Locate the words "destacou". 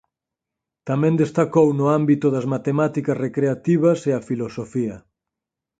1.23-1.67